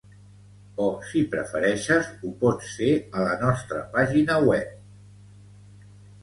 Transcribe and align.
O 0.85 0.85
si 1.09 1.19
prefereixes, 1.33 2.09
ho 2.27 2.31
pots 2.45 2.71
fer 2.79 2.89
a 3.19 3.27
la 3.27 3.37
nostra 3.45 3.83
pàgina 3.97 4.39
web. 4.49 4.75